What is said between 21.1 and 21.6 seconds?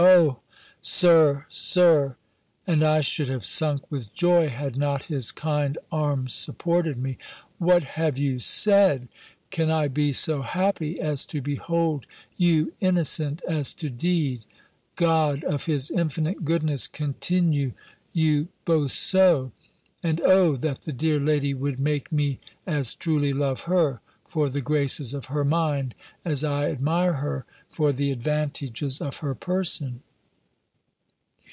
lady